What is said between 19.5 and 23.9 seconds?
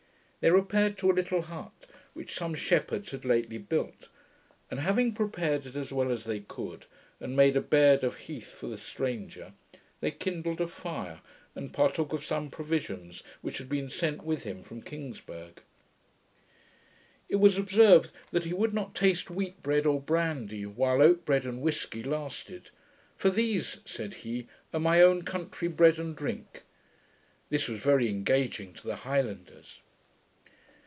bread, or brandy, while oat bread and whisky lasted; 'for these,'